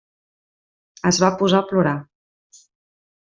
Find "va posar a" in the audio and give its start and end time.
1.23-1.65